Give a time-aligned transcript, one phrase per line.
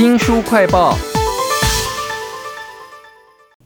[0.00, 0.96] 新书快报。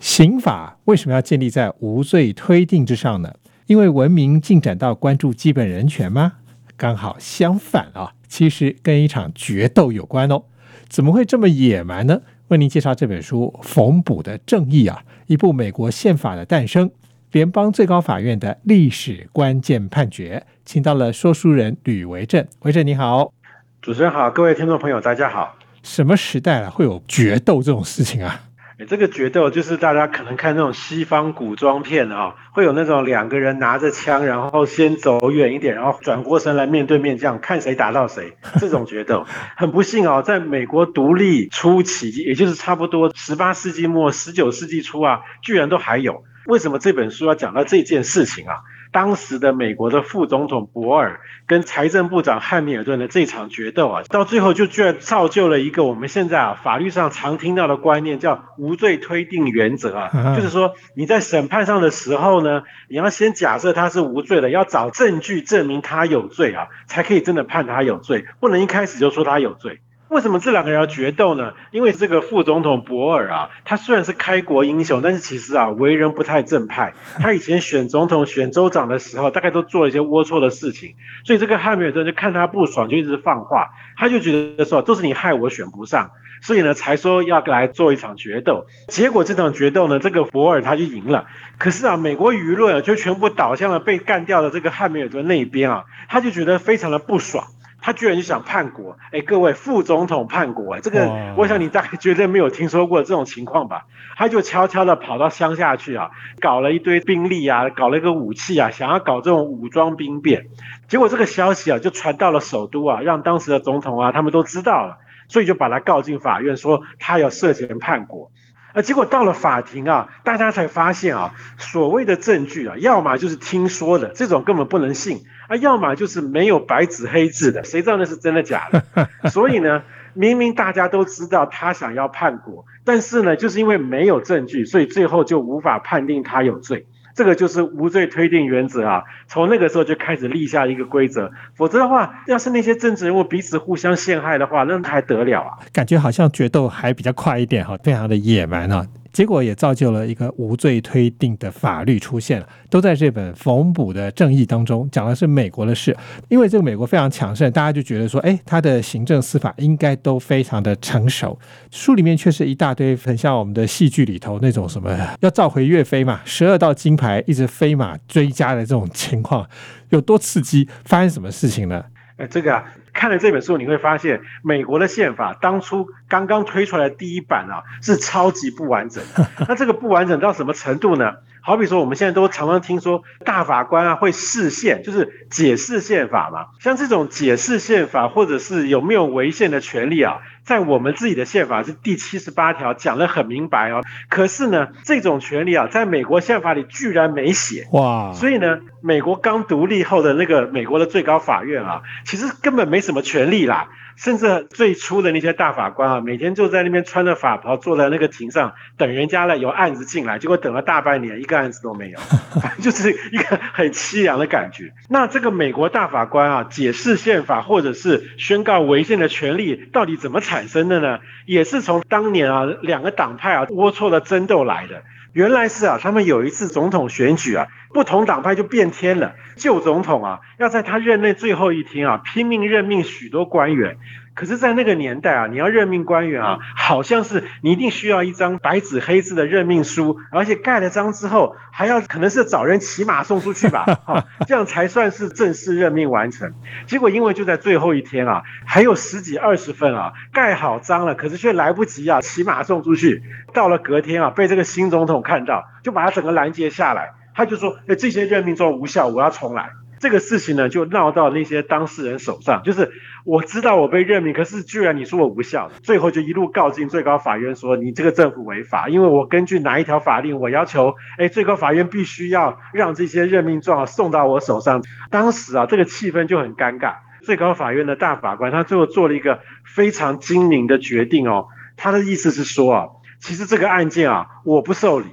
[0.00, 3.32] 刑法为什么要建立在无罪推定之上呢？
[3.66, 6.32] 因为文明进展到关注基本人权吗？
[6.76, 10.42] 刚好相反啊，其实跟一场决斗有关哦。
[10.88, 12.22] 怎么会这么野蛮呢？
[12.48, 16.90] 为您介绍这本书《缝补的正义》啊，一部美国宪法的诞生，
[17.30, 22.44] 联邦最高法院的历史关键判决，请到了说书人吕维正。
[22.62, 23.32] 维正你好，
[23.80, 25.54] 主持人好，各位听众朋友大家好。
[25.86, 28.40] 什么时代了会有决斗这种事情啊？
[28.88, 38.36] 这个决斗就是大家可能看那种西方古装片啊，会有那种两个人拿着枪，然后先走远一点，然后转过身来面对面这样看谁打到谁。
[38.58, 39.24] 这种决斗
[39.56, 46.24] 很不幸哦，在美国独立初期，也就是差不多十八世纪末、十九世纪初啊，居然都还有。
[46.46, 48.56] 为什么这本书要讲到这件事情啊？
[48.96, 69.80] 当时的美国的副总统博尔跟财政部长汉密尔顿的这场决斗啊，到最后就居然造就了一个我们现在啊法律上常听到的观念，叫无罪推定原则啊，就是说你在审判上的时候呢，你要先假设他是无罪的，要找证据证明他有罪啊，才可以真的判他有罪，不能一开始就说他有罪。
[70.08, 71.52] 为什么这两个人要决斗呢？
[71.72, 76.94] 因为这个副总统博尔啊，他虽然是开国英雄，但是其实啊，为人不太正派。
[77.18, 80.94] 他以前选总统、选州长的时候，大概都做了一些龌龊的事情。
[81.24, 83.70] 所以这个汉密尔顿就看他不爽，就一直放话。
[83.96, 86.10] 他就觉得说，都是你害我选不上，
[86.40, 88.66] 所以呢，才说要来做一场决斗。
[88.86, 91.26] 结果这场决斗呢，这个博尔他就赢了。
[91.58, 97.44] 可是啊，美国舆论啊就全部倒向了被干掉的这个汉密尔顿那一边啊，他就觉得非常的不爽。
[97.86, 103.86] 他居然就想叛国，哎，各位副总统叛国，哎，这个我想你大概绝对没有听说过这种情况吧？
[104.16, 110.46] 他就悄悄的跑到乡下去啊，搞了一堆兵力啊，搞了一个武器啊，想要搞这种武装兵变。
[110.88, 114.98] 结果这个消息啊，就传到了首都啊，让当时的总统啊，他们都知道了，
[115.28, 118.32] 所以就把他告进法院，说他有涉嫌叛国。
[118.76, 129.08] 啊，结果到了法庭啊，大家才发现啊，所谓的证据啊，要么就是听说的，这种根本不能信啊，要么就是没有白纸黑字的，谁知道那是真的假的？
[129.30, 129.82] 所以呢，
[130.12, 136.86] 明明大家都知道他想要叛国，但是呢，就是因为没有证据，所以最后就无法判定他有罪。
[137.16, 145.56] 这个就是无罪推定原则啊，从那个时候就开始立下一个规则，否则的话，要是那些政治人物彼此互相陷害的话，那还得了啊？
[145.72, 148.86] 感觉好像决斗还比较快一点哈，非常的野蛮啊。
[149.16, 155.96] 结果也造就了一个无罪推定的法律出现了，都在这本缝补的正义当中讲的是美国的事。
[156.28, 161.38] 因为这个美国非常强盛，大家就觉得说，哎，他的行政司法应该都非常的成熟。
[161.70, 169.48] 书里面却是一大堆很像我们的戏剧里头那种什么要召回岳飞嘛，十二道金牌一直飞马追加的这种情况，
[169.88, 170.68] 有多刺激？
[170.84, 171.82] 发生什么事情呢？
[172.18, 172.64] 哎，这个啊，
[172.96, 179.28] 看了这本书，你会发现美国的宪法当初刚刚推出来的第一版啊，是超级不完整的。
[179.46, 181.16] 那这个不完整到什么程度呢？
[181.42, 186.46] 好比说，我们现在都常常听说大法官啊会释宪，就是解释宪法嘛。
[186.58, 193.82] 像这种解释宪法，或者是有没有违宪的权利啊，在我们自己的宪法是第七十八条讲得很明白哦。
[194.08, 198.12] 可是呢，这种权利啊，在美国宪法里居然没写哇。
[198.14, 203.68] 所以呢，美国刚独立后的那个美国的最高法院啊，其实根本没什么权利啦。
[203.96, 211.98] 甚至最初的那些大法官啊，每天就在那边穿着法袍坐在那个庭上等人家了有案子进来，结果等了大半年一个案子都没有，
[212.60, 214.70] 就是一个很凄凉的感觉。
[214.90, 220.98] 那这个美国大法官啊，解释宪法或者是宣告违宪的权利到底怎么产产生的呢？
[221.24, 224.82] 也是从当年啊两个党派啊龌龊的争斗来的。
[225.14, 229.14] 原来是啊，他们有一次总统选举啊，不同党派就变天了。
[229.34, 233.78] 旧总统啊，要在他任内最后一天啊，拼命任命许多官员。
[234.16, 246.32] 可是，在那个年代啊，你要任命官员啊，好像是你一定需要一张白纸黑字的任命书，而且盖了章之后，还要可能是找人骑马送出去吧， 哈，这样才算是正式任命完成。
[246.66, 253.02] 结果因为就在最后一天啊，还有十几二十份啊，盖好章了，可是却来不及啊，骑马送出去。
[253.34, 262.42] 到了隔天啊，被这个新总统看到，就把他整个拦截下来，他就说：“哎，这些任命状无效，我要重来。”这个事情呢，就闹到那些当事人手上。
[262.42, 262.72] 就是
[263.04, 274.62] 我知道我被任命，可是居然你说我无效，最后就一路告进最高法院，说你这个政府违法，因为我根据哪一条法令，我要求，哎，最高法院必须要让这些任命状送到我手上。
[274.90, 276.76] 当时啊，这个气氛就很尴尬。
[277.02, 282.66] 最高法院的大法官他最后做了一个非常精明的决定哦，他的意思是说啊，
[282.98, 284.86] 其实这个案件啊，我不受理。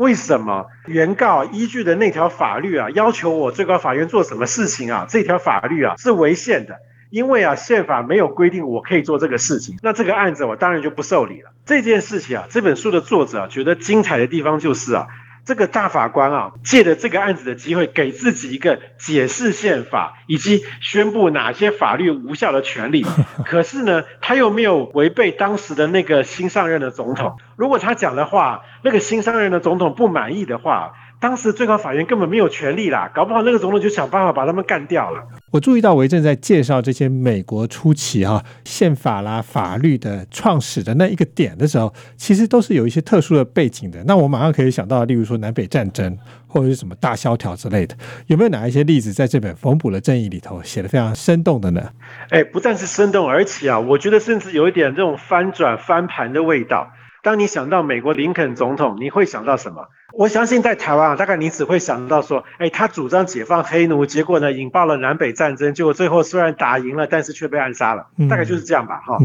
[0.00, 5.06] 为什么原告依据的那条法律啊，要求我最高法院做什么事情啊？
[5.06, 6.76] 这条法律啊是违宪的，
[7.10, 11.50] 因为啊宪法没有规定我可以做这个事情，那这个案子我当然就不受理了。
[11.66, 15.06] 这件事情啊，这本书的作者啊觉得精彩的地方就是啊。
[15.50, 23.04] 这个大法官啊，借着这个案子的机会，给自己一个解释宪法以及宣布哪些法律无效的权利。
[23.44, 27.36] 可是呢，他又没有违背当时的那个新上任的总统。
[27.56, 30.92] 如果他讲的话，那个新上任的总统不满意的话。
[31.20, 35.22] 当时最高法院根本没有权利啦，搞不好那个总统就想办法把他们干掉了。
[35.52, 44.02] 我注意到维正在介绍这些美国初期哈宪法啦法律的创始的那一个点的时候，其实都是有一些特殊的背景的。
[44.04, 47.94] 那我马上可以想到，例如说南北战争或者是什么大萧条之类的，
[48.28, 51.90] 有没有哪一些例子在这本《缝补的正义》里头写的非常生动的呢？
[52.30, 56.90] 哎，不但是生动，而且啊，我觉得甚至有一点这种翻转翻盘的味道。
[57.22, 59.88] 当你想到美国林肯总统，你会想到什么？
[60.12, 69.18] 我相信在台湾啊，大概你只会想到说，哎，他主张解放黑奴，结果呢引爆了南北战争，结果最后虽然打赢了，但是却被暗杀了，大概就是这样吧，哈。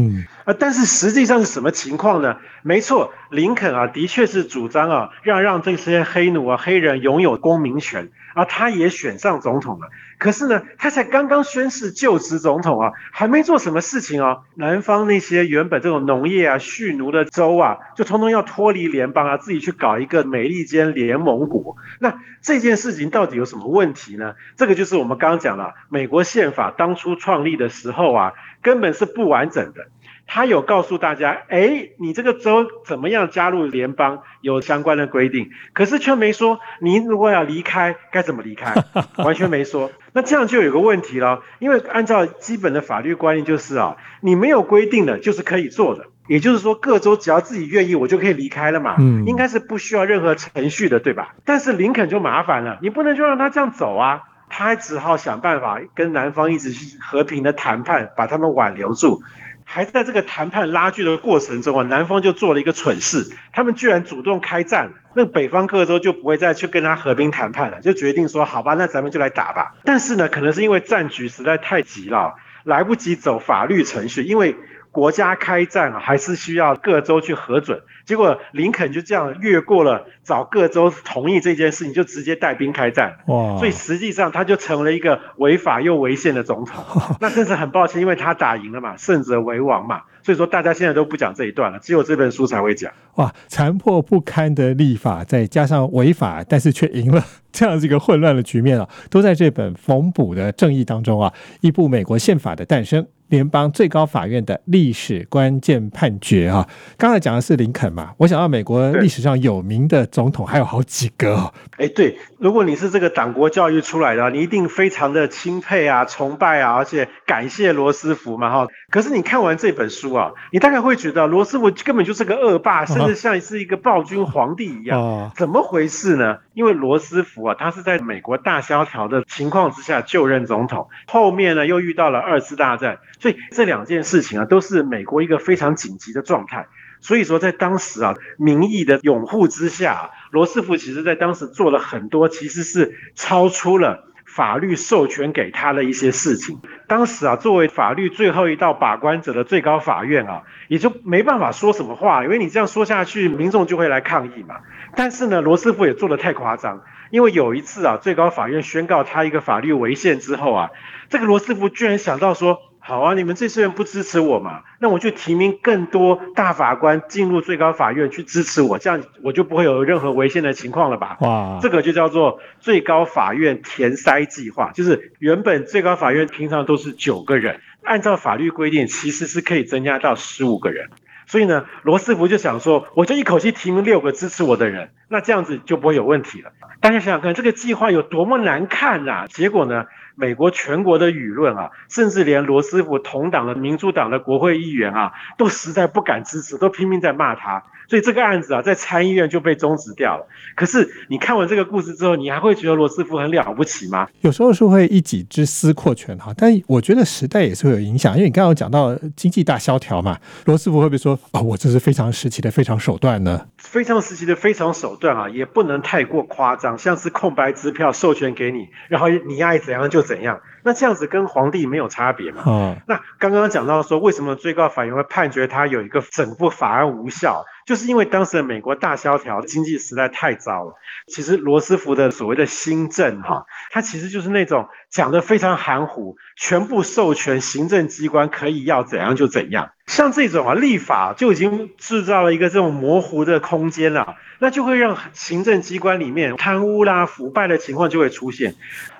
[0.44, 2.36] 啊，但是实际上是什么情况呢？
[2.62, 9.88] 没错，林肯啊，的确是主张啊，让让这些黑奴啊、黑人拥有公民权，啊他也选上总统了。
[10.18, 14.38] 可是呢，他才刚刚宣誓就职总统啊，还没做什么事情啊。
[14.54, 21.76] 南方那些原本这种农业啊、蓄奴的州啊，就通通要脱离联邦啊，自己去搞一个美利坚联盟国。
[22.00, 24.34] 那这件事情到底有什么问题呢？
[24.56, 28.32] 这个就是我们刚刚讲了，美国宪法当初创立的时候啊，
[28.62, 29.88] 根本是不完整的。
[30.28, 38.74] 他有告诉大家，哎，你这个州怎么样加入联邦有相关的规定，可是却没说你如果要离开该怎么离开，
[39.18, 39.92] 完全没说。
[40.12, 51.34] 那这样就有个问题了，因为按照基本的法律观念就是啊，你没有规定的就是可以做的，也就是说各州只要自己愿意，我就可以离开了嘛，嗯，应该是不需要任何程序的，对吧？
[51.44, 59.22] 但是林肯就麻烦了，你不能就让他这样走啊，他还只好想办法跟南方一直去和平的谈判，把他们挽留住。
[59.68, 69.74] 还在这个谈判拉锯的过程中啊，南方就做了一个蠢事，他们居然主动开战，那北方各州就不会再去跟他和平谈判了，就决定说好吧，那咱们就来打吧。
[69.82, 74.54] 但是呢，可能是因为战局实在太急了，来不及走法律程序，因为
[74.96, 77.78] 国家开战啊，还是需要各州去核准。
[78.06, 83.14] 结果林肯就这样越过了找各州同意这件事情，就直接带兵开战。
[83.26, 83.58] 哇！
[83.58, 86.82] 所以实际上他就成了一个违法又违宪的总统。
[87.20, 90.00] 那真是很抱歉，因为他打赢了嘛，胜者为王嘛。
[90.22, 92.90] 所以说大家现在都不讲这一段了，只有这本书才会讲。
[93.16, 93.30] 哇！
[93.48, 97.22] 残破不堪的立法，再加上违法，但是却赢了，
[97.52, 103.06] 这样一个混乱的局面啊，都在这本缝补的正义当中啊，一部美国宪法的诞生。
[103.28, 111.52] 联邦最高法院的历史关键判决啊，刚才讲的是林肯嘛，我想到美国历史上有名的总统还有好几个。
[111.78, 118.66] 哎，对，如果你是这个党国教育出来的，你一定非常的钦佩啊、崇拜啊，而且感谢罗斯福嘛，哈。
[118.90, 126.38] 可是你看完这本书啊，你大概会觉得罗斯福根本就是个恶霸，甚至像是一个暴君皇帝一样，怎么回事呢？
[126.54, 132.98] 因为罗斯福啊，他是在美国大萧条的情况之下就任总统，后面呢又遇到了二次大战。
[133.18, 136.66] 所以这两件事情啊，都是美国一个非常紧急的状态。
[137.00, 146.58] 所以说，在当时啊，民意的拥护之下，罗斯福其实在当时做了很多，其实是超出了法律授权给他的一些事情。
[146.88, 154.56] 当时啊，作为法律最后一道把关者的最高法院啊，也就没办法说什么话，因为你这样说下去，民众就会来抗议嘛。
[154.96, 160.70] 但是呢，罗斯福也做的太夸张，因为有一次啊，最高法院宣告他一个法律违宪之后啊，
[161.10, 162.58] 这个罗斯福居然想到说。
[162.86, 164.62] 好啊，你们这些人不支持我嘛？
[164.78, 171.16] 那我就提名更多大法官进入最高法院去支持我，这样我就不会有任何违宪的情况了吧？
[171.20, 180.88] 哇，这个就叫做最高法院填塞计划，就是原本最高法院平常都是九个人，按照法律规定其实是可以增加到十五个人。
[181.26, 186.52] 所以呢，罗斯福就想说，我就一口气提名六个支持我的人，那这样子就不会有问题了。
[186.80, 189.26] 大家想想看，这个计划有多么难看啊！
[189.28, 189.86] 结果呢？
[190.16, 197.62] 美国全国的舆论啊，甚至连罗斯福同党的民主党的国会议员啊，都实在不敢支持，都拼命在骂他。
[197.88, 200.26] 所以这个案子啊，在参议院就被终止掉了。
[200.56, 204.08] 可是你看完这个故事之后，你还会觉得罗斯福很了不起吗？
[204.22, 213.46] 有时候是会一己之私扩权哈，但我觉得时代也是会有影响，因为你刚刚讲到经济大萧条嘛，罗斯福会不会说啊，我这是非常时期的非常手段呢？
[213.58, 220.40] 非常时期的非常手段啊，也不能太过夸张，像是空白支票授权给你，然后你爱怎样就怎样。
[220.62, 222.42] 那这样子跟皇帝没有差别嘛？
[222.46, 227.44] 嗯，那刚刚讲到说，为什么最高法院会判决他有一个整部法案无效？
[227.66, 230.74] 就是因为当时的美国大萧条，经济实在太糟了。
[231.08, 239.70] 其实罗斯福的所谓的新政哈，他其实就是那种讲的非常含糊，全部授权行政机关可以要怎样就怎样。
[239.86, 248.54] 像这种啊，立法就已经制造了一个这种模糊的空间了，那就会让行政机关里面贪污啦、腐败的情况就会出现。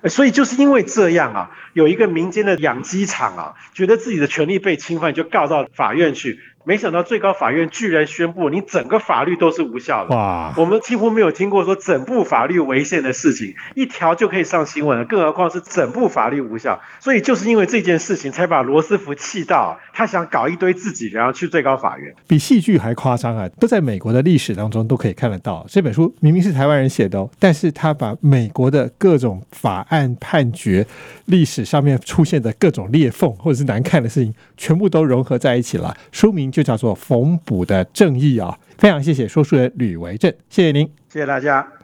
[0.05, 6.41] 所以就是因为这样啊，有一个民间的养鸡场啊，觉得自己的权利被侵犯，就告到法院去。
[6.67, 10.17] 没想到最高法院居然宣布，你整个法律都是无效的。
[10.17, 10.53] 哇！
[10.57, 16.81] 我们几乎没有听过说整部法律违宪的事情，一条就可以上新闻了，更何况是整部法律无效。
[16.99, 22.13] 所以就是因为这件事情，才把罗斯福气到，他想搞一堆自己，然后去最高法院。
[22.27, 23.49] 比戏剧还夸张啊！
[23.61, 25.65] 都在美国的历史当中都可以看得到。
[25.69, 30.85] 这本书明明是台湾人写的哦，但是他把美国的各种法案判决、
[31.27, 35.97] 历史上面出现的各种裂缝或者是难看的事情，全部都融合在一起了。
[36.11, 36.51] 书名。
[36.57, 38.59] 就叫做缝补的正义啊！
[38.79, 41.76] 非常谢谢说书人吕维正，谢谢您，谢谢大家。